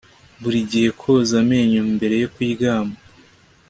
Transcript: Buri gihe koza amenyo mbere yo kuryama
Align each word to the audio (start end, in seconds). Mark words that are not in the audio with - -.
Buri 0.41 0.59
gihe 0.71 0.87
koza 0.99 1.35
amenyo 1.43 1.81
mbere 1.95 2.15
yo 2.23 2.27
kuryama 2.33 2.95